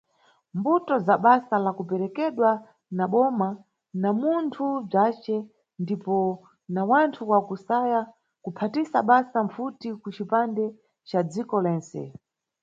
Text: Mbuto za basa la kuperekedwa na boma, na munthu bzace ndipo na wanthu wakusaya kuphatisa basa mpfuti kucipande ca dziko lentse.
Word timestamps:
Mbuto 0.57 0.93
za 1.05 1.15
basa 1.25 1.55
la 1.65 1.71
kuperekedwa 1.77 2.51
na 2.97 3.05
boma, 3.13 3.49
na 4.01 4.09
munthu 4.21 4.65
bzace 4.87 5.35
ndipo 5.83 6.15
na 6.73 6.81
wanthu 6.91 7.21
wakusaya 7.31 7.99
kuphatisa 8.43 8.97
basa 9.09 9.37
mpfuti 9.47 9.87
kucipande 10.03 10.65
ca 11.07 11.19
dziko 11.31 11.55
lentse. 11.65 12.01